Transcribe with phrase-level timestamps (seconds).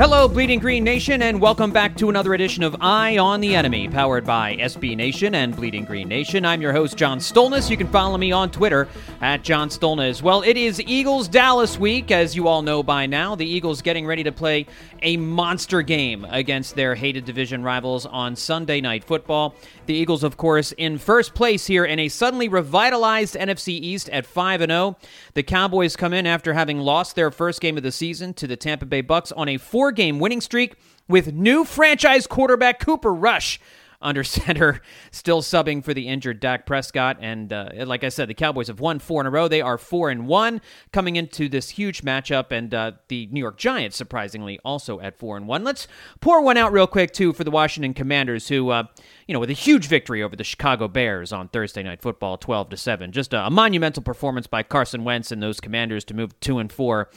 [0.00, 3.90] Hello, Bleeding Green Nation, and welcome back to another edition of Eye on the Enemy,
[3.90, 6.46] powered by SB Nation and Bleeding Green Nation.
[6.46, 7.68] I'm your host, John Stolnis.
[7.68, 8.88] You can follow me on Twitter
[9.20, 10.22] at John Stolnis.
[10.22, 13.34] Well, it is Eagles Dallas week, as you all know by now.
[13.34, 14.64] The Eagles getting ready to play
[15.02, 19.54] a monster game against their hated division rivals on Sunday Night Football.
[19.90, 24.24] The Eagles, of course, in first place here in a suddenly revitalized NFC East at
[24.24, 24.96] 5 0.
[25.34, 28.56] The Cowboys come in after having lost their first game of the season to the
[28.56, 30.76] Tampa Bay Bucks on a four game winning streak
[31.08, 33.58] with new franchise quarterback Cooper Rush
[34.00, 37.18] under center, still subbing for the injured Dak Prescott.
[37.20, 39.48] And uh, like I said, the Cowboys have won four in a row.
[39.48, 40.60] They are four and one
[40.92, 45.36] coming into this huge matchup, and uh, the New York Giants, surprisingly, also at four
[45.36, 45.64] and one.
[45.64, 45.86] Let's
[46.20, 48.70] pour one out real quick too for the Washington Commanders, who.
[48.70, 48.84] Uh,
[49.26, 52.68] you know, with a huge victory over the Chicago Bears on Thursday Night Football, twelve
[52.70, 56.38] to seven, just a, a monumental performance by Carson Wentz and those Commanders to move
[56.40, 57.08] two and four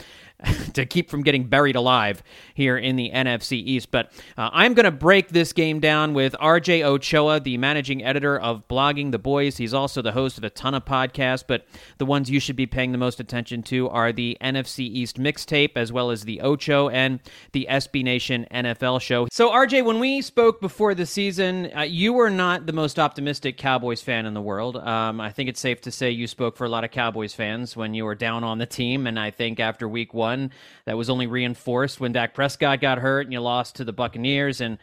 [0.73, 3.91] to keep from getting buried alive here in the NFC East.
[3.91, 8.37] But uh, I'm going to break this game down with RJ Ochoa, the managing editor
[8.39, 9.57] of Blogging the Boys.
[9.57, 11.65] He's also the host of a ton of podcasts, but
[11.97, 15.71] the ones you should be paying the most attention to are the NFC East mixtape,
[15.75, 17.19] as well as the Ocho and
[17.53, 19.27] the SB Nation NFL show.
[19.31, 23.57] So, RJ, when we spoke before the season, uh, you were not the most optimistic
[23.57, 24.77] Cowboys fan in the world.
[24.77, 27.77] Um, I think it's safe to say you spoke for a lot of Cowboys fans
[27.77, 30.51] when you were down on the team, and I think after week one, one
[30.85, 34.61] that was only reinforced when Dak Prescott got hurt and you lost to the Buccaneers.
[34.61, 34.77] And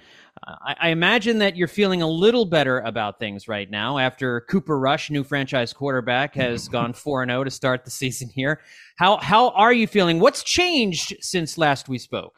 [0.47, 4.43] uh, I, I, imagine that you're feeling a little better about things right now after
[4.43, 8.60] Cooper Rush, new franchise quarterback, has gone 4 0 to start the season here.
[8.97, 10.21] How, how are you feeling?
[10.21, 12.34] What's changed since last we spoke?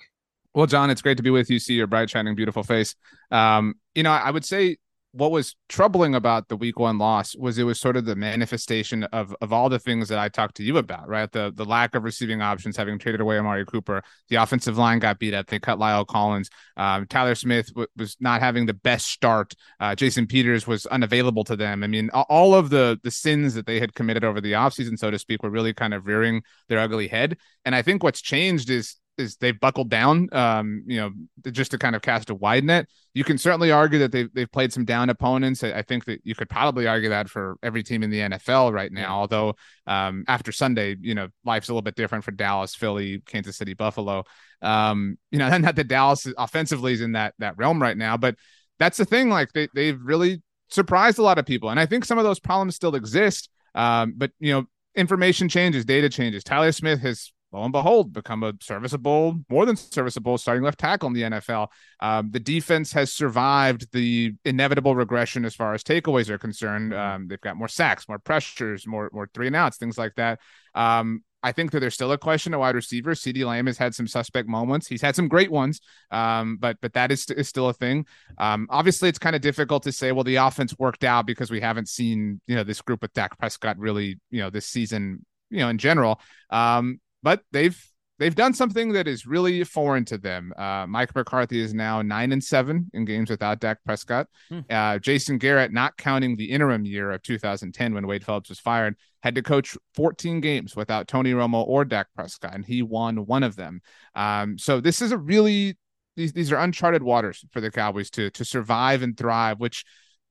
[0.54, 1.58] Well, John, it's great to be with you.
[1.58, 2.94] See your bright, shining, beautiful face.
[3.30, 4.76] Um, you know, I would say
[5.12, 9.04] what was troubling about the week one loss was it was sort of the manifestation
[9.04, 11.30] of of all the things that I talked to you about, right?
[11.30, 15.18] The the lack of receiving options, having traded away Amari Cooper, the offensive line got
[15.18, 15.46] beat up.
[15.46, 16.48] They cut La'el Collins.
[16.78, 19.54] Um, Tyler Smith w- was not having the best start.
[19.78, 21.84] Uh, Jason Peters was unavailable to them.
[21.84, 25.10] I mean, all of the the sins that they had committed over the offseason, so
[25.10, 27.36] to speak, were really kind of rearing their ugly head.
[27.66, 31.10] And I think what's changed is is they've buckled down, um, you know,
[31.50, 32.86] just to kind of cast a wide net.
[33.14, 35.62] You can certainly argue that they've, they've played some down opponents.
[35.62, 38.90] I think that you could probably argue that for every team in the NFL right
[38.90, 39.20] now.
[39.20, 39.54] Although
[39.86, 43.74] um, after Sunday, you know, life's a little bit different for Dallas, Philly, Kansas City,
[43.74, 44.24] Buffalo.
[44.62, 48.36] Um, you know, not that Dallas offensively is in that that realm right now, but
[48.78, 49.28] that's the thing.
[49.28, 52.40] Like they they've really surprised a lot of people, and I think some of those
[52.40, 53.50] problems still exist.
[53.74, 54.64] Um, but you know,
[54.94, 56.44] information changes, data changes.
[56.44, 61.08] Tyler Smith has lo and behold, become a serviceable, more than serviceable starting left tackle
[61.08, 61.68] in the NFL.
[62.00, 66.92] Um, the defense has survived the inevitable regression as far as takeaways are concerned.
[66.92, 67.14] Mm-hmm.
[67.14, 70.40] Um, they've got more sacks, more pressures, more more three and outs, things like that.
[70.74, 73.12] Um, I think that there's still a question of wide receiver.
[73.12, 74.86] CeeDee Lamb has had some suspect moments.
[74.86, 75.80] He's had some great ones,
[76.10, 78.06] um, but but that is, is still a thing.
[78.38, 80.12] Um, obviously, it's kind of difficult to say.
[80.12, 83.38] Well, the offense worked out because we haven't seen you know this group with Dak
[83.38, 86.20] Prescott really you know this season you know in general.
[86.50, 87.78] Um, but they've
[88.18, 90.52] they've done something that is really foreign to them.
[90.56, 94.28] Uh, Mike McCarthy is now nine and seven in games without Dak Prescott.
[94.48, 94.60] Hmm.
[94.70, 98.96] Uh, Jason Garrett, not counting the interim year of 2010 when Wade Phillips was fired,
[99.22, 103.42] had to coach 14 games without Tony Romo or Dak Prescott, and he won one
[103.42, 103.80] of them.
[104.14, 105.76] Um, so this is a really
[106.14, 109.84] these these are uncharted waters for the Cowboys to to survive and thrive, which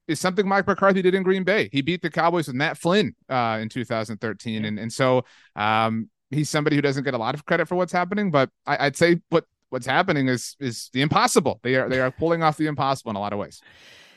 [0.07, 1.69] is something Mike McCarthy did in Green Bay.
[1.71, 6.49] He beat the Cowboys with Matt Flynn uh, in 2013, and and so um, he's
[6.49, 9.21] somebody who doesn't get a lot of credit for what's happening, but I, would say
[9.29, 11.59] what what's happening is is the impossible.
[11.63, 13.61] They are they are pulling off the impossible in a lot of ways.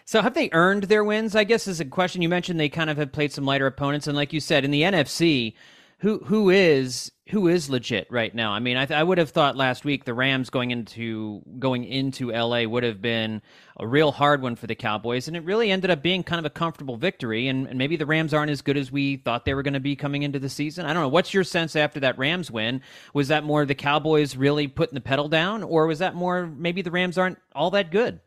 [0.06, 1.34] So have they earned their wins?
[1.34, 2.22] I guess is a question.
[2.22, 4.70] You mentioned they kind of have played some lighter opponents, and like you said, in
[4.70, 5.54] the NFC,
[6.04, 8.52] who who is who is legit right now.
[8.52, 11.84] I mean, I, th- I would have thought last week the Rams going into going
[11.84, 13.40] into LA would have been
[13.78, 16.44] a real hard one for the Cowboys, and it really ended up being kind of
[16.44, 17.48] a comfortable victory.
[17.48, 19.80] And, and maybe the Rams aren't as good as we thought they were going to
[19.80, 20.84] be coming into the season.
[20.84, 21.08] I don't know.
[21.08, 22.82] What's your sense after that Rams win?
[23.14, 26.82] Was that more the Cowboys really putting the pedal down, or was that more maybe
[26.82, 28.20] the Rams aren't all that good?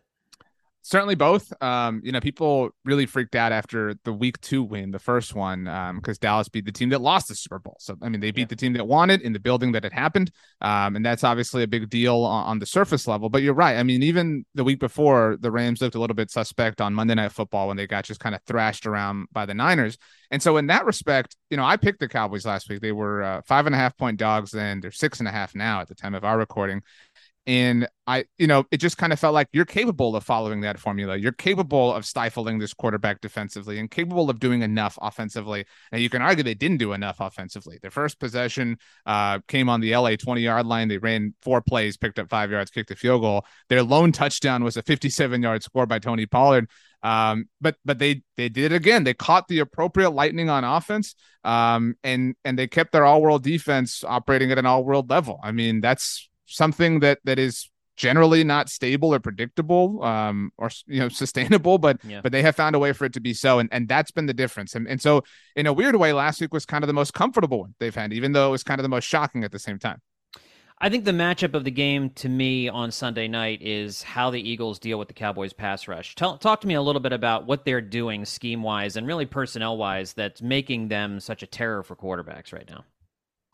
[0.87, 1.51] Certainly both.
[1.61, 5.65] Um, you know, people really freaked out after the week two win, the first one,
[5.65, 7.75] because um, Dallas beat the team that lost the Super Bowl.
[7.79, 8.47] So, I mean, they beat yeah.
[8.47, 10.31] the team that won it in the building that it happened.
[10.61, 13.27] Um, and that's obviously a big deal on, on, the surface level.
[13.27, 13.75] But you're right.
[13.75, 17.15] I mean, even the week before, the Rams looked a little bit suspect on Monday
[17.15, 19.97] Night Football when they got just kind of thrashed around by the Niners.
[20.31, 22.81] And so, in that respect, you know, I picked the Cowboys last week.
[22.81, 25.53] They were uh, five and a half point dogs, and they're six and a half
[25.55, 26.81] now at the time of our recording.
[27.47, 30.77] And I, you know, it just kind of felt like you're capable of following that
[30.77, 31.15] formula.
[31.15, 35.65] You're capable of stifling this quarterback defensively and capable of doing enough offensively.
[35.93, 37.79] And you can argue they didn't do enough offensively.
[37.81, 40.89] Their first possession uh, came on the LA 20 yard line.
[40.89, 43.45] They ran four plays, picked up five yards, kicked a field goal.
[43.69, 46.69] Their lone touchdown was a 57 yard score by Tony Pollard.
[47.01, 49.05] Um, but but they they did it again.
[49.05, 53.43] They caught the appropriate lightning on offense, um, and and they kept their all world
[53.43, 55.39] defense operating at an all world level.
[55.43, 60.99] I mean, that's something that that is generally not stable or predictable um or you
[60.99, 62.21] know sustainable but yeah.
[62.21, 64.27] but they have found a way for it to be so and and that's been
[64.27, 65.23] the difference and, and so
[65.55, 68.13] in a weird way last week was kind of the most comfortable one they've had
[68.13, 69.99] even though it was kind of the most shocking at the same time
[70.79, 74.39] I think the matchup of the game to me on Sunday night is how the
[74.39, 76.13] Eagles deal with the Cowboys pass rush.
[76.13, 79.25] Tell, talk to me a little bit about what they're doing scheme wise and really
[79.25, 82.85] personnel wise that's making them such a terror for quarterbacks right now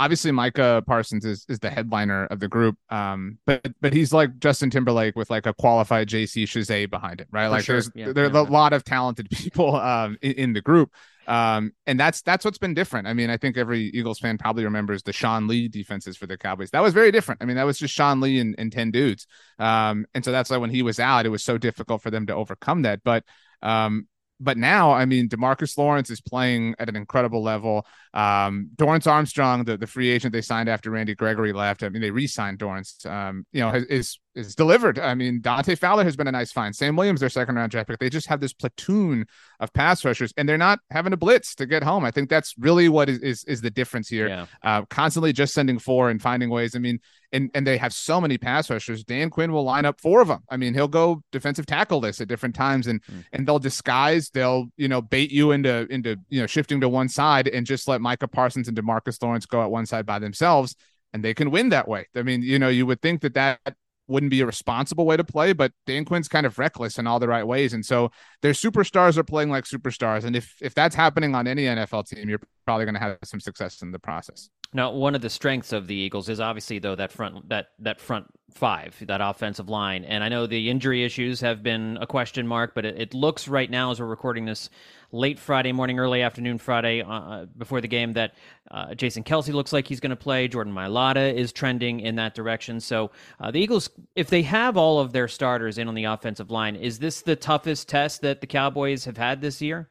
[0.04, 2.78] obviously Micah Parsons is, is the headliner of the group.
[2.90, 7.28] Um, but but he's like Justin Timberlake with like a qualified JC Chasez behind it,
[7.32, 7.46] right?
[7.46, 7.76] For like sure.
[7.76, 8.50] there's yeah, there's yeah, a yeah.
[8.50, 10.92] lot of talented people um in, in, the group.
[11.26, 13.08] Um, and that's that's what's been different.
[13.08, 16.38] I mean, I think every Eagles fan probably remembers the Sean Lee defenses for the
[16.38, 16.72] Cowboys.
[16.72, 17.42] That was very different.
[17.42, 19.26] I mean, that was just Sean Lee and, and 10 dudes.
[19.58, 22.28] Um, and so that's why when he was out, it was so difficult for them
[22.28, 23.04] to overcome that.
[23.06, 23.24] But
[23.62, 24.08] um,
[24.40, 27.86] but now, I mean, Demarcus Lawrence is playing at an incredible level.
[28.14, 32.02] Um, Dorance Armstrong, the, the free agent they signed after Randy Gregory left, I mean,
[32.02, 33.06] they re-signed Dorance.
[33.06, 35.00] Um, you know, is is delivered.
[35.00, 36.76] I mean, Dante Fowler has been a nice find.
[36.76, 38.00] Sam Williams, their second round draft pick.
[38.00, 39.26] They just have this platoon
[39.60, 42.04] of pass rushers, and they're not having to blitz to get home.
[42.04, 44.28] I think that's really what is is, is the difference here.
[44.28, 44.46] Yeah.
[44.62, 46.76] Uh, constantly just sending four and finding ways.
[46.76, 47.00] I mean,
[47.32, 49.04] and and they have so many pass rushers.
[49.04, 50.44] Dan Quinn will line up four of them.
[50.50, 53.24] I mean, he'll go defensive tackle this at different times, and mm.
[53.32, 54.30] and they'll disguise.
[54.30, 57.88] They'll you know bait you into into you know shifting to one side and just
[57.88, 60.76] let Micah Parsons and Demarcus Lawrence go at one side by themselves
[61.14, 62.08] and they can win that way.
[62.16, 63.60] I mean, you know, you would think that that
[64.08, 67.20] wouldn't be a responsible way to play, but Dan Quinn's kind of reckless in all
[67.20, 67.74] the right ways.
[67.74, 68.12] And so
[68.42, 70.24] their superstars are playing like superstars.
[70.24, 73.40] And if if that's happening on any NFL team, you're probably going to have some
[73.40, 74.50] success in the process.
[74.74, 78.00] Now, one of the strengths of the Eagles is obviously though that front that that
[78.00, 80.04] front five, that offensive line.
[80.06, 83.48] And I know the injury issues have been a question mark, but it, it looks
[83.48, 84.70] right now as we're recording this
[85.12, 88.36] late Friday morning, early afternoon Friday uh, uh before the game that
[88.72, 90.48] uh, Jason Kelce looks like he's going to play.
[90.48, 92.80] Jordan Mailata is trending in that direction.
[92.80, 96.52] So uh, the Eagles, if they have all of their starters in on the offensive
[96.52, 99.90] line, is this the toughest test that the Cowboys have had this year?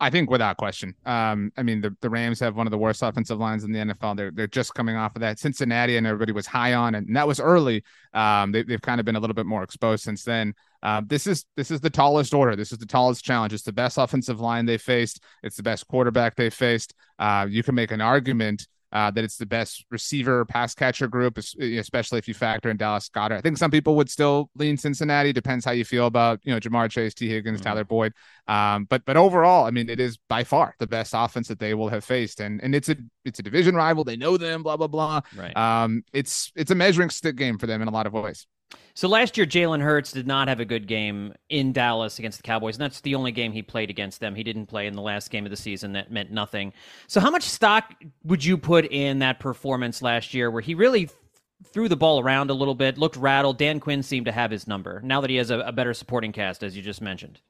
[0.00, 0.94] I think without question.
[1.06, 3.78] Um, I mean, the, the Rams have one of the worst offensive lines in the
[3.78, 4.16] NFL.
[4.16, 5.38] They're they're just coming off of that.
[5.38, 7.84] Cincinnati and everybody was high on, and that was early.
[8.12, 10.54] Um, they, have kind of been a little bit more exposed since then.
[10.82, 12.56] Uh, this is this is the tallest order.
[12.56, 13.52] This is the tallest challenge.
[13.52, 15.22] It's the best offensive line they faced.
[15.44, 16.92] It's the best quarterback they faced.
[17.18, 21.36] Uh, you can make an argument uh, that it's the best receiver pass catcher group,
[21.36, 23.38] especially if you factor in Dallas Goedert.
[23.38, 25.32] I think some people would still lean Cincinnati.
[25.32, 27.68] Depends how you feel about you know Ja'Marr Chase, Tee Higgins, mm-hmm.
[27.68, 28.12] Tyler Boyd.
[28.46, 31.74] Um, but but overall, I mean, it is by far the best offense that they
[31.74, 34.04] will have faced, and and it's a it's a division rival.
[34.04, 34.62] They know them.
[34.62, 35.20] Blah blah blah.
[35.36, 35.56] Right.
[35.56, 38.46] Um, it's it's a measuring stick game for them in a lot of ways.
[38.94, 42.42] So last year, Jalen Hurts did not have a good game in Dallas against the
[42.42, 44.34] Cowboys, and that's the only game he played against them.
[44.34, 45.92] He didn't play in the last game of the season.
[45.92, 46.72] That meant nothing.
[47.06, 47.92] So, how much stock
[48.24, 51.10] would you put in that performance last year, where he really
[51.72, 53.58] threw the ball around a little bit, looked rattled?
[53.58, 55.00] Dan Quinn seemed to have his number.
[55.02, 57.40] Now that he has a, a better supporting cast, as you just mentioned.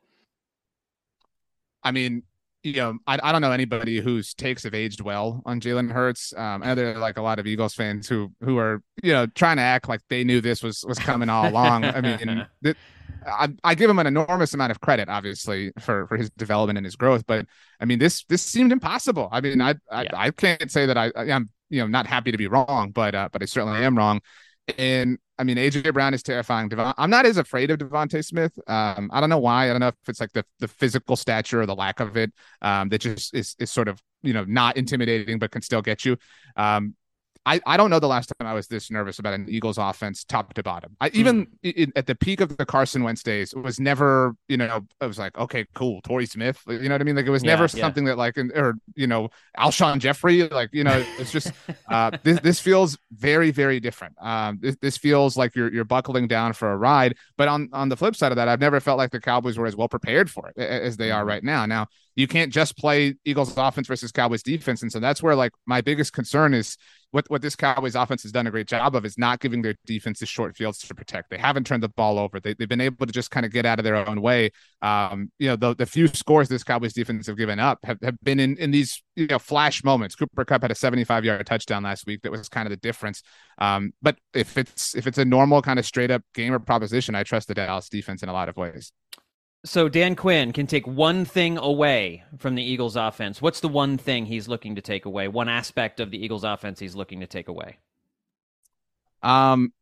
[1.83, 2.23] I mean,
[2.65, 6.33] you know, I, I don't know anybody whose takes have aged well on Jalen Hurts.
[6.35, 9.27] Um, and there are like a lot of Eagles fans who who are you know
[9.27, 11.85] trying to act like they knew this was was coming all along.
[11.85, 12.77] I mean, th-
[13.27, 16.87] I, I, give him an enormous amount of credit, obviously, for for his development and
[16.87, 17.27] his growth.
[17.27, 17.47] But
[17.81, 19.29] I mean, this this seemed impossible.
[19.31, 20.11] I mean, I I, yeah.
[20.15, 23.15] I can't say that I, I am you know not happy to be wrong, but
[23.15, 24.21] uh, but I certainly am wrong.
[24.79, 26.69] And I mean, AJ Brown is terrifying.
[26.69, 28.59] Devon, I'm not as afraid of DeVonta Smith.
[28.67, 29.67] Um, I don't know why.
[29.67, 32.33] I don't know if it's like the the physical stature or the lack of it
[32.63, 36.05] um, that just is is sort of you know not intimidating, but can still get
[36.05, 36.17] you.
[36.57, 36.95] Um,
[37.47, 40.25] I, I don't know the last time I was this nervous about an Eagles offense
[40.25, 40.97] top to bottom.
[41.01, 41.93] I even mm.
[41.95, 45.19] at the peak of the Carson Wentz days, it was never, you know, it was
[45.19, 46.61] like, okay, cool, Torrey Smith.
[46.67, 47.17] You know what I mean?
[47.17, 47.83] Like it was yeah, never yeah.
[47.83, 51.53] something that like or you know, Alshon Jeffery, like, you know, it's just
[51.89, 54.15] uh this this feels very, very different.
[54.21, 57.17] Um this, this feels like you're you're buckling down for a ride.
[57.37, 59.67] But on on the flip side of that, I've never felt like the Cowboys were
[59.67, 61.29] as well prepared for it as they are mm-hmm.
[61.29, 61.67] right now.
[61.67, 64.83] Now you can't just play Eagles offense versus Cowboys defense.
[64.83, 66.77] And so that's where like my biggest concern is
[67.11, 69.75] what, what this Cowboys offense has done a great job of is not giving their
[69.87, 71.31] defenses short fields to protect.
[71.31, 72.41] They haven't turned the ball over.
[72.41, 74.51] They, they've been able to just kind of get out of their own way.
[74.83, 78.17] Um, you know, the, the few scores this Cowboys defense have given up have, have
[78.23, 80.15] been in, in these, you know, flash moments.
[80.15, 82.23] Cooper Kupp had a 75 yard touchdown last week.
[82.23, 83.23] That was kind of the difference.
[83.59, 87.15] Um, but if it's, if it's a normal kind of straight up game or proposition,
[87.15, 88.93] I trust the Dallas defense in a lot of ways.
[89.65, 93.41] So Dan Quinn can take one thing away from the Eagles offense.
[93.41, 95.27] What's the one thing he's looking to take away?
[95.27, 97.79] One aspect of the Eagles offense he's looking to take away?
[99.23, 99.73] Um,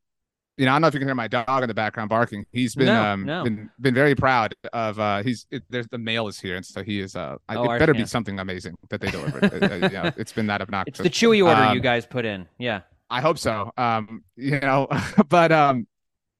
[0.57, 2.47] you know, I don't know if you can hear my dog in the background barking.
[2.53, 3.43] He's been no, um no.
[3.43, 6.85] been been very proud of uh he's it, there's the mail is here and so
[6.85, 8.03] he is uh oh, it better yeah.
[8.03, 9.45] be something amazing that they delivered.
[9.63, 11.01] uh, uh you know, it's been that obnoxious.
[11.01, 12.47] It's the Chewy order um, you guys put in.
[12.59, 12.83] Yeah.
[13.11, 13.73] I hope so.
[13.77, 14.87] Um, you know,
[15.29, 15.89] but um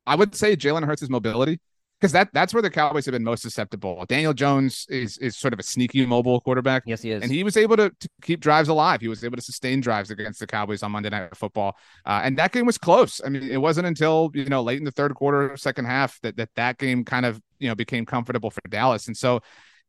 [0.07, 1.59] I would say Jalen Hurts' mobility
[2.03, 4.05] because that that's where the Cowboys have been most susceptible.
[4.09, 6.83] Daniel Jones is is sort of a sneaky mobile quarterback.
[6.85, 9.01] Yes, he is, and he was able to, to keep drives alive.
[9.01, 12.37] He was able to sustain drives against the Cowboys on Monday Night Football, uh, and
[12.39, 13.21] that game was close.
[13.25, 16.37] I mean, it wasn't until you know late in the third quarter, second half that
[16.39, 19.41] that that game kind of you know became comfortable for Dallas, and so.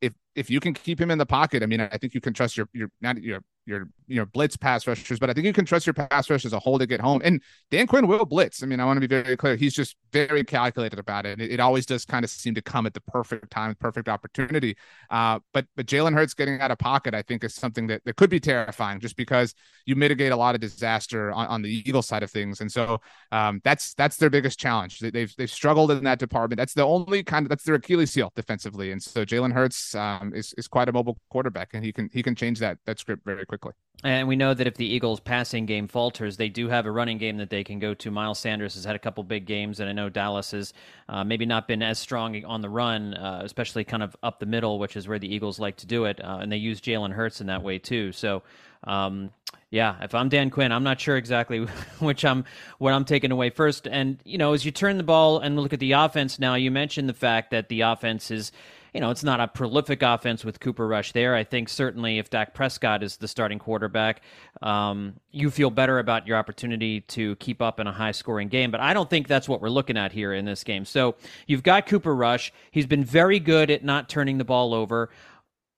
[0.01, 2.33] If, if you can keep him in the pocket, I mean, I think you can
[2.33, 5.65] trust your your not your your your blitz pass rushers, but I think you can
[5.65, 7.21] trust your pass rush as a whole to get home.
[7.23, 7.41] And
[7.71, 8.61] Dan Quinn will blitz.
[8.61, 9.55] I mean, I want to be very clear.
[9.55, 11.39] He's just very calculated about it.
[11.39, 14.75] It, it always does kind of seem to come at the perfect time, perfect opportunity.
[15.09, 18.15] Uh, but but Jalen Hurts getting out of pocket, I think, is something that, that
[18.17, 19.53] could be terrifying just because
[19.85, 22.61] you mitigate a lot of disaster on, on the Eagles side of things.
[22.61, 22.99] And so
[23.31, 24.99] um, that's that's their biggest challenge.
[24.99, 26.57] They, they've they've struggled in that department.
[26.57, 28.91] That's the only kind of that's their Achilles heel defensively.
[28.91, 32.21] And so Jalen Hurts um, is is quite a mobile quarterback, and he can he
[32.21, 33.73] can change that that script very quickly.
[34.03, 37.17] And we know that if the Eagles' passing game falters, they do have a running
[37.17, 38.11] game that they can go to.
[38.11, 40.73] Miles Sanders has had a couple big games, and I know Dallas has
[41.07, 44.45] uh, maybe not been as strong on the run, uh, especially kind of up the
[44.45, 46.21] middle, which is where the Eagles like to do it.
[46.21, 48.11] Uh, and they use Jalen Hurts in that way too.
[48.11, 48.43] So,
[48.83, 49.31] um,
[49.69, 51.59] yeah, if I'm Dan Quinn, I'm not sure exactly
[51.99, 52.43] which I'm
[52.79, 53.87] what I'm taking away first.
[53.87, 56.71] And you know, as you turn the ball and look at the offense now, you
[56.71, 58.51] mentioned the fact that the offense is
[58.93, 61.35] you know, it's not a prolific offense with Cooper Rush there.
[61.35, 64.21] I think certainly if Dak Prescott is the starting quarterback,
[64.61, 68.69] um, you feel better about your opportunity to keep up in a high scoring game.
[68.69, 70.85] But I don't think that's what we're looking at here in this game.
[70.85, 71.15] So
[71.47, 72.53] you've got Cooper Rush.
[72.69, 75.09] He's been very good at not turning the ball over.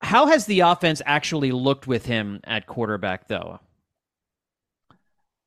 [0.01, 3.62] How has the offense actually looked with him at quarterback, though?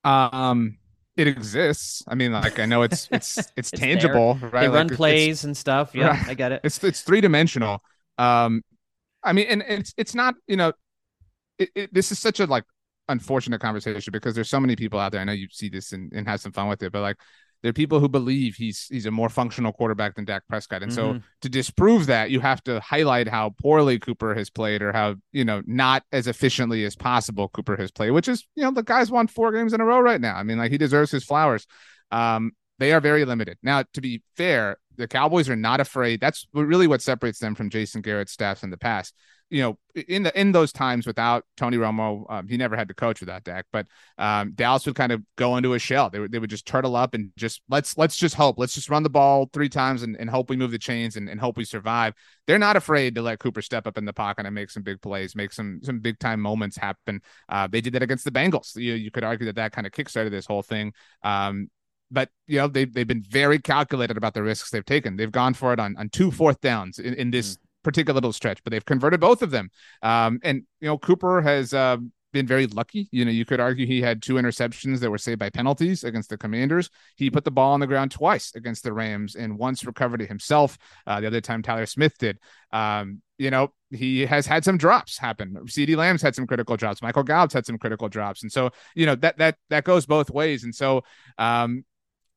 [0.05, 0.78] Um,
[1.19, 2.05] it exists.
[2.07, 4.51] I mean, like I know it's it's it's, it's tangible, there.
[4.51, 4.61] right?
[4.63, 5.95] They like, run plays and stuff.
[5.95, 6.29] Yeah, right.
[6.29, 6.61] I get it.
[6.63, 7.83] It's it's three dimensional.
[8.17, 8.63] Um,
[9.23, 10.73] I mean, and, and it's it's not you know,
[11.59, 12.65] it, it, this is such a like
[13.09, 15.21] unfortunate conversation because there's so many people out there.
[15.21, 17.17] I know you see this and, and have some fun with it, but like
[17.63, 20.83] there are people who believe he's he's a more functional quarterback than Dak Prescott.
[20.83, 21.19] And mm-hmm.
[21.19, 25.17] so to disprove that, you have to highlight how poorly Cooper has played or how,
[25.33, 28.83] you know, not as efficiently as possible Cooper has played, which is, you know, the
[28.83, 30.37] guy's won four games in a row right now.
[30.37, 31.67] I mean, like he deserves his flowers.
[32.11, 33.59] Um, they are very limited.
[33.63, 36.21] Now, to be fair, the Cowboys are not afraid.
[36.21, 39.15] That's really what separates them from Jason Garrett's staff in the past
[39.51, 42.95] you know, in the in those times without Tony Romo, um, he never had to
[42.95, 43.87] coach without Dak, but
[44.19, 46.11] um, Dallas would kind of go into a shell.
[46.11, 48.59] They would they would just turtle up and just let's let's just hope.
[48.59, 51.29] Let's just run the ball three times and, and hope we move the chains and,
[51.29, 52.15] and hope we survive.
[52.47, 55.01] They're not afraid to let Cooper step up in the pocket and make some big
[55.01, 57.21] plays, make some some big time moments happen.
[57.49, 58.77] Uh, they did that against the Bengals.
[58.77, 60.93] You you could argue that that kind of kickstarted this whole thing.
[61.23, 61.71] Um,
[62.11, 65.17] but you know they they've been very calculated about the risks they've taken.
[65.17, 68.33] They've gone for it on on two fourth downs in, in this mm particular little
[68.35, 69.71] stretch, but they've converted both of them.
[70.03, 71.97] Um, and you know, Cooper has uh,
[72.33, 73.09] been very lucky.
[73.11, 76.29] You know, you could argue he had two interceptions that were saved by penalties against
[76.29, 76.91] the Commanders.
[77.17, 80.29] He put the ball on the ground twice against the Rams, and once recovered it
[80.29, 80.77] himself.
[81.07, 82.39] Uh, the other time, Tyler Smith did.
[82.73, 85.57] Um, you know, he has had some drops happen.
[85.65, 87.01] CeeDee Lamb's had some critical drops.
[87.01, 90.29] Michael Gallup's had some critical drops, and so you know that that that goes both
[90.31, 90.65] ways.
[90.65, 91.05] And so,
[91.39, 91.85] um,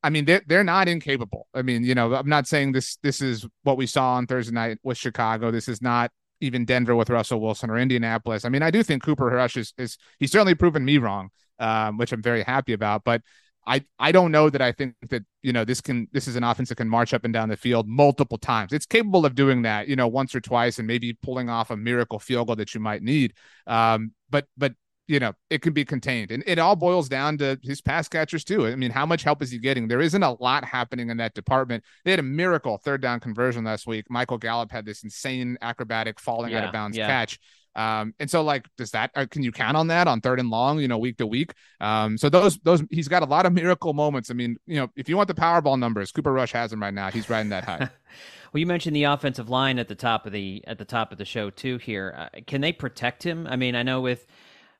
[0.02, 1.46] I mean, they're they're not incapable.
[1.54, 4.52] I mean, you know, I'm not saying this this is what we saw on Thursday
[4.52, 5.50] night with Chicago.
[5.50, 8.44] This is not even Denver with Russell Wilson or Indianapolis.
[8.44, 11.98] I mean, I do think Cooper Rush is is he's certainly proven me wrong, um,
[11.98, 13.04] which I'm very happy about.
[13.04, 13.22] But
[13.66, 16.42] I I don't know that I think that you know this can this is an
[16.42, 18.72] offense that can march up and down the field multiple times.
[18.72, 21.76] It's capable of doing that, you know, once or twice, and maybe pulling off a
[21.76, 23.34] miracle field goal that you might need.
[23.68, 24.74] Um, but but
[25.12, 28.44] you know it can be contained, and it all boils down to his pass catchers
[28.44, 28.66] too.
[28.66, 29.86] I mean, how much help is he getting?
[29.86, 31.84] There isn't a lot happening in that department.
[32.06, 34.06] They had a miracle third down conversion last week.
[34.08, 37.06] Michael Gallup had this insane acrobatic falling yeah, out of bounds yeah.
[37.06, 37.38] catch.
[37.74, 40.48] Um, and so like, does that uh, can you count on that on third and
[40.48, 41.52] long, you know, week to week?
[41.78, 44.30] Um, so those those he's got a lot of miracle moments.
[44.30, 46.94] I mean, you know, if you want the Powerball numbers, Cooper Rush has them right
[46.94, 47.10] now.
[47.10, 47.90] He's riding that high.
[48.52, 51.18] well, you mentioned the offensive line at the top of the at the top of
[51.18, 51.76] the show too.
[51.76, 53.46] Here, uh, can they protect him?
[53.46, 54.26] I mean, I know with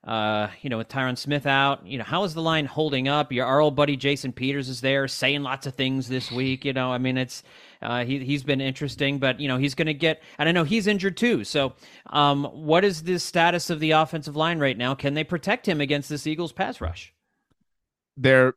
[0.03, 3.31] uh, you know, with Tyron Smith out, you know, how is the line holding up?
[3.31, 6.65] Your our old buddy Jason Peters is there saying lots of things this week.
[6.65, 7.41] You know, I mean, it's
[7.81, 10.21] uh, he he's been interesting, but you know, he's going to get.
[10.37, 11.45] And I know he's injured too.
[11.45, 11.73] So,
[12.07, 14.93] um, what is the status of the offensive line right now?
[14.93, 17.13] Can they protect him against this Eagles pass rush?
[18.17, 18.55] They're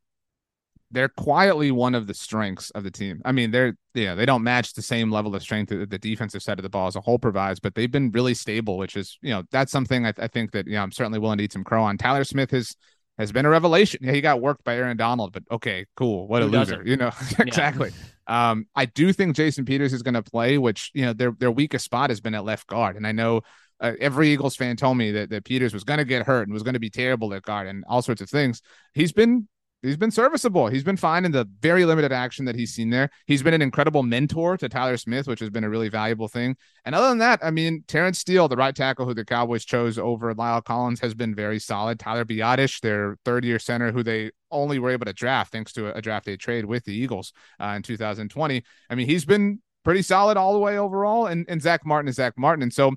[0.90, 3.22] they're quietly one of the strengths of the team.
[3.24, 6.42] I mean, they're yeah, they don't match the same level of strength that the defensive
[6.42, 9.18] side of the ball as a whole provides, but they've been really stable, which is
[9.22, 11.52] you know that's something I, I think that you know I'm certainly willing to eat
[11.52, 11.98] some crow on.
[11.98, 12.76] Tyler Smith has
[13.18, 14.00] has been a revelation.
[14.02, 16.28] Yeah, he got worked by Aaron Donald, but okay, cool.
[16.28, 16.86] What a loser, doesn't?
[16.86, 17.92] you know exactly.
[18.26, 21.50] Um, I do think Jason Peters is going to play, which you know their their
[21.50, 23.42] weakest spot has been at left guard, and I know
[23.80, 26.52] uh, every Eagles fan told me that, that Peters was going to get hurt and
[26.52, 28.62] was going to be terrible at guard and all sorts of things.
[28.94, 29.48] He's been
[29.82, 30.68] he's been serviceable.
[30.68, 33.10] He's been fine in the very limited action that he's seen there.
[33.26, 36.56] He's been an incredible mentor to Tyler Smith, which has been a really valuable thing.
[36.84, 39.98] And other than that, I mean, Terence Steele, the right tackle who the Cowboys chose
[39.98, 41.98] over La'el Collins, has been very solid.
[41.98, 45.96] Tyler Biadasz, their third year center, who they only were able to draft thanks to
[45.96, 48.62] a, draft day trade with the Eagles uh, in 2020.
[48.88, 51.26] I mean, he's been pretty solid all the way overall.
[51.26, 52.62] And, and Zack Martin is Zack Martin.
[52.62, 52.92] And so,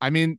[0.00, 0.38] I mean,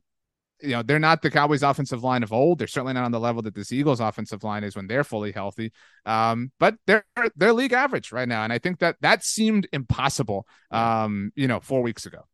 [0.61, 2.59] you know, they're not the Cowboys offensive line of old.
[2.59, 5.31] They're certainly not on the level that this Eagles offensive line is when they're fully
[5.31, 5.71] healthy.
[6.05, 8.43] Um, but they're they're league average right now.
[8.43, 12.25] And I think that that seemed impossible um, you know, four weeks ago.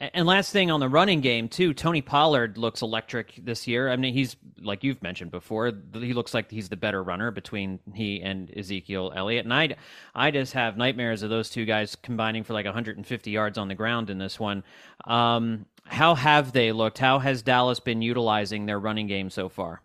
[0.00, 3.90] And last thing on the running game too, Tony Pollard looks electric this year.
[3.90, 5.72] I mean, he's like you've mentioned before.
[5.92, 9.44] He looks like he's the better runner between he and Ezekiel Elliott.
[9.44, 9.74] And I,
[10.14, 13.74] I just have nightmares of those two guys combining for like 150 yards on the
[13.74, 14.62] ground in this one.
[15.04, 16.98] Um, how have they looked?
[16.98, 19.82] How has Dallas been utilizing their running game so far?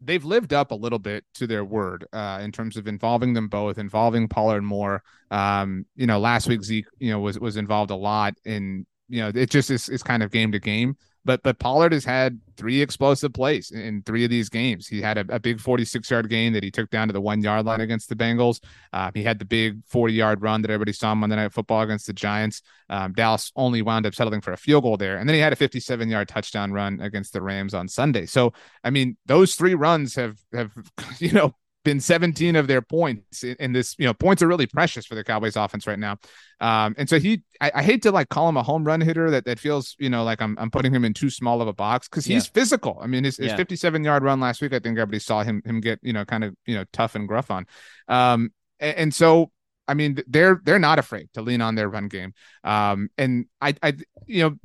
[0.00, 3.48] They've lived up a little bit to their word uh, in terms of involving them
[3.48, 5.02] both, involving Pollard more.
[5.30, 9.20] Um, you know, last week Zeke, you know, was was involved a lot in, you
[9.20, 10.96] know, it just is, is kind of game to game.
[11.28, 14.88] But but Pollard has had three explosive plays in three of these games.
[14.88, 17.42] He had a, a big 46 yard gain that he took down to the one
[17.42, 18.60] yard line against the Bengals.
[18.94, 22.06] Uh, he had the big 40 yard run that everybody saw Monday Night Football against
[22.06, 22.62] the Giants.
[22.88, 25.52] Um, Dallas only wound up settling for a field goal there, and then he had
[25.52, 28.24] a 57 yard touchdown run against the Rams on Sunday.
[28.24, 30.72] So I mean, those three runs have have
[31.18, 33.94] you know been 17 of their points in, this.
[33.98, 36.18] You know, points are really precious for the Cowboys offense right now.
[36.60, 39.30] Um, and so he, I, I, hate to like call him a home run hitter
[39.30, 41.72] that that feels, you know, like I'm I'm putting him in too small of a
[41.72, 42.50] box because he's yeah.
[42.52, 42.98] physical.
[43.00, 43.56] I mean, his, his yeah.
[43.56, 46.44] 57 yard run last week, I think everybody saw him him get, you know, kind
[46.44, 47.66] of you know tough and gruff on.
[48.08, 49.50] Um, and, and so
[49.88, 52.34] I mean, they're they're not afraid to lean on their run game.
[52.62, 53.94] Um, and I, I,
[54.26, 54.56] you know,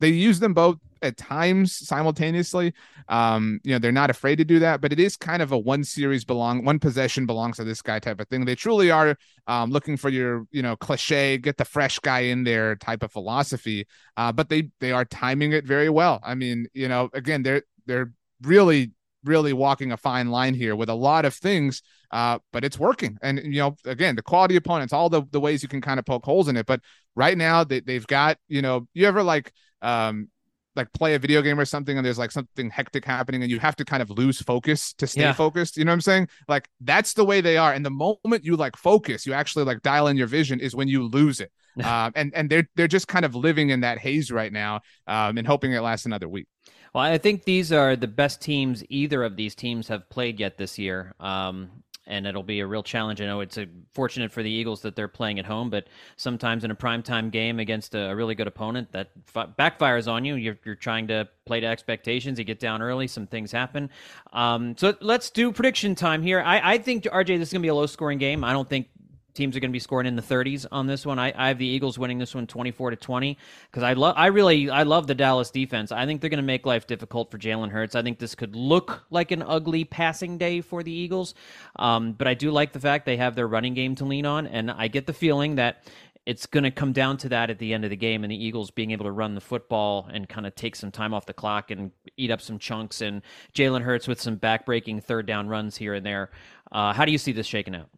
[0.00, 2.72] they use them both at times simultaneously.
[3.08, 5.58] Um, you know, they're not afraid to do that, but it is kind of a
[5.58, 8.44] one series belong, one possession belongs to this guy type of thing.
[8.44, 12.44] They truly are um, looking for your, you know, cliche, get the fresh guy in
[12.44, 13.86] there type of philosophy.
[14.16, 16.20] Uh, but they they are timing it very well.
[16.22, 18.12] I mean, you know, again, they're they're
[18.42, 18.92] really
[19.24, 23.16] really walking a fine line here with a lot of things uh, but it's working
[23.22, 26.04] and you know again the quality opponents all the, the ways you can kind of
[26.04, 26.80] poke holes in it but
[27.14, 30.28] right now they, they've got you know you ever like um
[30.76, 33.58] like play a video game or something and there's like something hectic happening and you
[33.58, 35.32] have to kind of lose focus to stay yeah.
[35.32, 36.28] focused you know what i'm saying?
[36.48, 39.82] Like that's the way they are and the moment you like focus you actually like
[39.82, 41.50] dial in your vision is when you lose it.
[41.82, 45.38] Um, and and they're they're just kind of living in that haze right now um,
[45.38, 46.46] and hoping it lasts another week.
[46.92, 50.58] Well i think these are the best teams either of these teams have played yet
[50.58, 51.14] this year.
[51.18, 51.70] Um,
[52.06, 53.20] and it'll be a real challenge.
[53.20, 55.86] I know it's a, fortunate for the Eagles that they're playing at home, but
[56.16, 60.34] sometimes in a primetime game against a, really good opponent, that backfires on you.
[60.34, 62.38] You're, you're, trying to play to expectations.
[62.38, 63.90] You get down early, some things happen.
[64.32, 66.40] Um, so let's do prediction time here.
[66.40, 68.42] I, I think RJ, this is going to be a low scoring game.
[68.42, 68.88] I don't think
[69.34, 71.18] teams are going to be scoring in the 30s on this one.
[71.18, 73.38] I, I have the Eagles winning this one 24 to 20
[73.70, 75.92] because I love I really I love the Dallas defense.
[75.92, 77.94] I think they're going to make life difficult for Jalen Hurts.
[77.94, 81.34] I think this could look like an ugly passing day for the Eagles,
[81.76, 84.46] um, but I do like the fact they have their running game to lean on,
[84.46, 85.84] and I get the feeling that
[86.24, 88.44] it's going to come down to that at the end of the game, and the
[88.44, 91.32] Eagles being able to run the football and kind of take some time off the
[91.32, 93.22] clock and eat up some chunks, and
[93.54, 96.30] Jalen Hurts with some backbreaking third down runs here and there.
[96.70, 97.88] Uh, how do you see this shaking out?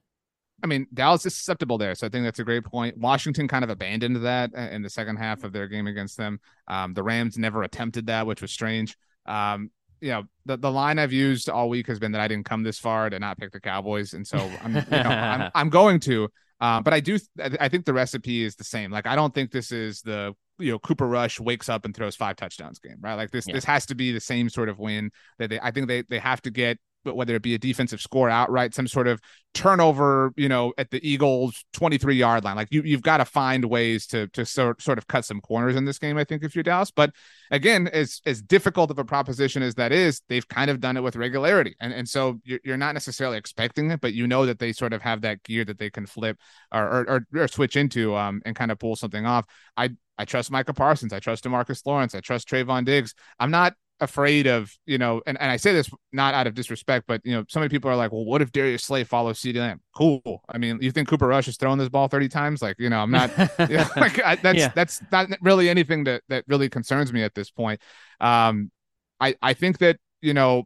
[0.64, 2.96] I mean, Dallas is susceptible there, so I think that's a great point.
[2.96, 6.40] Washington kind of abandoned that in the second half of their game against them.
[6.66, 8.96] Um, the Rams never attempted that, which was strange.
[9.26, 12.46] Um, you know, the, the line I've used all week has been that I didn't
[12.46, 15.68] come this far to not pick the Cowboys, and so I'm, you know, I'm, I'm
[15.68, 16.30] going to.
[16.60, 18.90] Uh, but I do, I think the recipe is the same.
[18.90, 22.16] Like, I don't think this is the you know Cooper Rush wakes up and throws
[22.16, 23.16] five touchdowns game, right?
[23.16, 23.54] Like this, yeah.
[23.54, 25.60] this has to be the same sort of win that they.
[25.60, 28.86] I think they they have to get whether it be a defensive score outright, some
[28.86, 29.20] sort of
[29.54, 32.56] turnover, you know, at the Eagles 23 yard line.
[32.56, 35.76] Like you, you've got to find ways to to sort sort of cut some corners
[35.76, 36.18] in this game.
[36.18, 37.12] I think if you're Dallas, but
[37.50, 41.02] again, as as difficult of a proposition as that is, they've kind of done it
[41.02, 44.58] with regularity, and and so you're, you're not necessarily expecting it, but you know that
[44.58, 46.38] they sort of have that gear that they can flip
[46.72, 49.46] or or, or, or switch into um and kind of pull something off.
[49.76, 51.12] I I trust Micah Parsons.
[51.12, 52.14] I trust Demarcus Lawrence.
[52.14, 53.14] I trust Trevon Diggs.
[53.38, 57.06] I'm not afraid of, you know, and, and I say this not out of disrespect,
[57.06, 59.56] but, you know, so many people are like, well, what if Darius Slay follows CeeDee
[59.56, 59.80] Lamb?
[59.94, 60.42] Cool.
[60.48, 62.60] I mean, you think Cooper Rush is throwing this ball 30 times?
[62.62, 63.30] Like, you know, I'm not,
[63.68, 64.72] you know, like, I, that's, yeah.
[64.74, 67.80] that's not really anything that, that really concerns me at this point.
[68.20, 68.70] Um,
[69.20, 70.64] I, I think that, you know,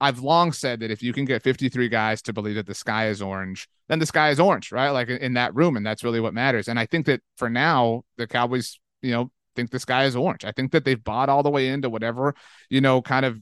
[0.00, 3.08] I've long said that if you can get 53 guys to believe that the sky
[3.08, 4.90] is orange, then the sky is orange, right?
[4.90, 5.76] Like in, in that room.
[5.76, 6.68] And that's really what matters.
[6.68, 10.44] And I think that for now, the Cowboys, you know, think the sky is orange.
[10.44, 12.34] I think that they've bought all the way into whatever,
[12.70, 13.40] you know, kind of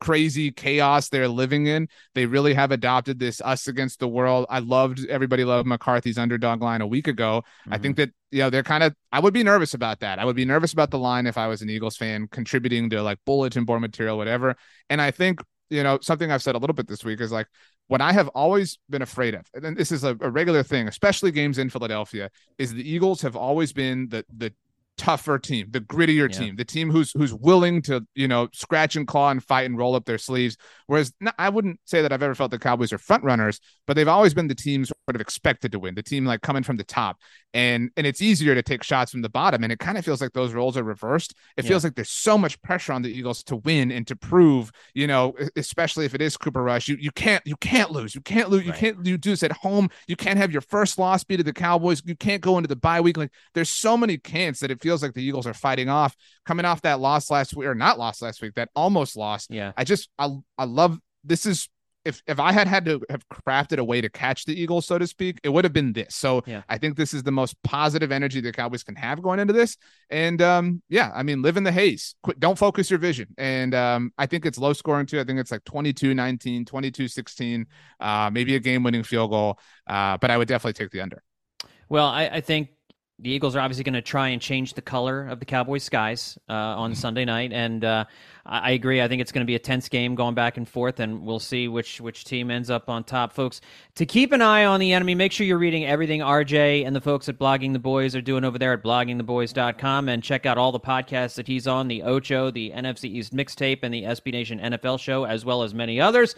[0.00, 1.88] crazy chaos they're living in.
[2.14, 4.46] They really have adopted this us against the world.
[4.50, 7.42] I loved everybody loved McCarthy's underdog line a week ago.
[7.62, 7.74] Mm-hmm.
[7.74, 10.18] I think that you know they're kind of I would be nervous about that.
[10.18, 13.02] I would be nervous about the line if I was an Eagles fan contributing to
[13.02, 14.56] like bulletin board material whatever.
[14.90, 15.40] And I think
[15.70, 17.46] you know something I've said a little bit this week is like
[17.86, 21.30] what I have always been afraid of, and this is a, a regular thing, especially
[21.30, 24.52] games in Philadelphia, is the Eagles have always been the the
[24.96, 26.38] tougher team, the grittier yeah.
[26.38, 29.76] team, the team who's who's willing to you know scratch and claw and fight and
[29.76, 30.56] roll up their sleeves.
[30.86, 34.08] Whereas I wouldn't say that I've ever felt the Cowboys are front runners, but they've
[34.08, 36.84] always been the team sort of expected to win, the team like coming from the
[36.84, 37.18] top,
[37.52, 39.64] and and it's easier to take shots from the bottom.
[39.64, 41.34] And it kind of feels like those roles are reversed.
[41.56, 41.70] It yeah.
[41.70, 45.06] feels like there's so much pressure on the Eagles to win and to prove, you
[45.06, 48.50] know, especially if it is Cooper Rush, you you can't you can't lose, you can't
[48.50, 48.66] lose, right.
[48.66, 51.42] you can't you do this at home, you can't have your first loss be to
[51.42, 53.16] the Cowboys, you can't go into the bye week.
[53.16, 56.66] Like there's so many can'ts that it feels like the Eagles are fighting off coming
[56.66, 59.50] off that loss last week or not lost last week, that almost lost.
[59.50, 59.72] Yeah.
[59.78, 61.70] I just, I, I love this is
[62.04, 64.98] if if I had had to have crafted a way to catch the Eagles, so
[64.98, 66.14] to speak, it would have been this.
[66.14, 66.62] So yeah.
[66.68, 69.78] I think this is the most positive energy the Cowboys can have going into this.
[70.10, 72.14] And um, yeah, I mean, live in the haze.
[72.22, 73.28] Quit, don't focus your vision.
[73.38, 75.18] And um, I think it's low scoring too.
[75.18, 77.66] I think it's like 22 19, 22 16,
[78.00, 79.58] uh, maybe a game winning field goal.
[79.86, 81.22] Uh, but I would definitely take the under.
[81.88, 82.68] Well, I, I think
[83.20, 86.36] the Eagles are obviously going to try and change the color of the Cowboys' skies
[86.48, 86.98] uh, on mm-hmm.
[86.98, 88.04] Sunday night, and uh,
[88.44, 89.00] I agree.
[89.00, 91.38] I think it's going to be a tense game going back and forth, and we'll
[91.38, 93.60] see which which team ends up on top, folks.
[93.94, 97.00] To keep an eye on the enemy, make sure you're reading everything RJ and the
[97.00, 100.72] folks at Blogging the Boys are doing over there at bloggingtheboys.com, and check out all
[100.72, 104.58] the podcasts that he's on: the Ocho, the NFC East mixtape, and the SB Nation
[104.58, 106.34] NFL show, as well as many others.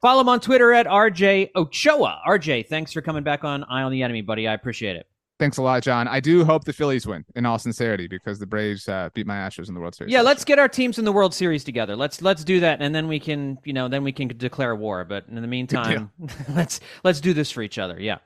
[0.00, 2.20] Follow him on Twitter at RJ Ochoa.
[2.26, 4.46] RJ, thanks for coming back on Eye on the Enemy, buddy.
[4.46, 5.06] I appreciate it.
[5.42, 6.06] Thanks a lot, John.
[6.06, 9.34] I do hope the Phillies win, in all sincerity, because the Braves uh, beat my
[9.34, 10.12] Astros in the World Series.
[10.12, 11.96] Yeah, let's get our teams in the World Series together.
[11.96, 15.04] Let's let's do that, and then we can, you know, then we can declare war.
[15.04, 16.12] But in the meantime,
[16.54, 18.00] let's let's do this for each other.
[18.00, 18.18] Yeah.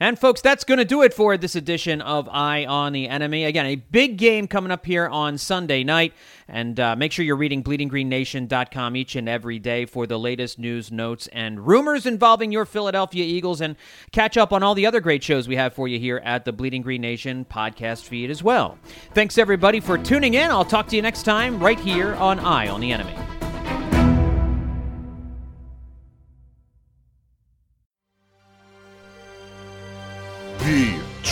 [0.00, 3.44] And folks, that's going to do it for this edition of Eye on the Enemy.
[3.44, 6.12] Again, a big game coming up here on Sunday night.
[6.48, 10.92] And uh, make sure you're reading bleedinggreennation.com each and every day for the latest news,
[10.92, 13.60] notes, and rumors involving your Philadelphia Eagles.
[13.60, 13.76] And
[14.12, 16.52] catch up on all the other great shows we have for you here at the
[16.52, 18.78] Bleeding Green Nation podcast feed as well.
[19.14, 20.50] Thanks, everybody, for tuning in.
[20.50, 23.43] I'll talk to you next time right here on Eye on the Enemy.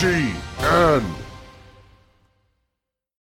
[0.02, 1.21] G N